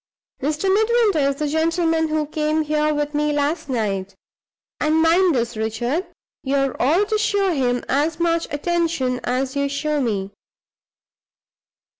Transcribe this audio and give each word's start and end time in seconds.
Mr. 0.41 0.63
Midwinter 0.63 1.29
is 1.29 1.35
the 1.35 1.47
gentleman 1.47 2.07
who 2.07 2.25
came 2.25 2.63
here 2.63 2.91
with 2.91 3.13
me 3.13 3.31
last 3.31 3.69
night; 3.69 4.15
and 4.79 4.99
mind 4.99 5.35
this, 5.35 5.55
Richard, 5.55 6.07
you're 6.43 6.75
all 6.81 7.05
to 7.05 7.19
show 7.19 7.53
him 7.53 7.83
as 7.87 8.19
much 8.19 8.47
attention 8.51 9.19
as 9.23 9.55
you 9.55 9.69
show 9.69 10.01
me. 10.01 10.31